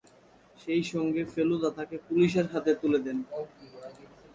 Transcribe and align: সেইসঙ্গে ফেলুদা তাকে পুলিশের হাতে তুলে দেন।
সেইসঙ্গে 0.59 1.21
ফেলুদা 1.33 1.69
তাকে 1.77 1.95
পুলিশের 2.07 2.45
হাতে 2.53 2.71
তুলে 2.81 2.99
দেন। 3.05 3.17